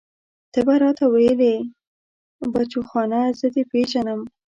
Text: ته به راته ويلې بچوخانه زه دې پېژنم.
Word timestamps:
ته 0.51 0.59
به 0.65 0.73
راته 0.83 1.05
ويلې 1.13 1.55
بچوخانه 2.53 3.19
زه 3.39 3.47
دې 3.55 3.63
پېژنم. 3.71 4.21